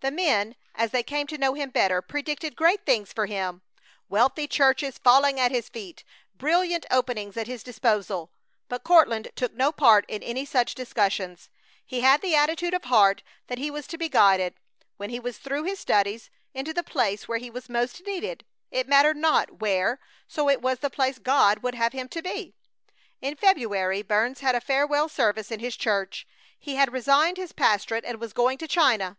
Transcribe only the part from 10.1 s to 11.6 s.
any such discussions.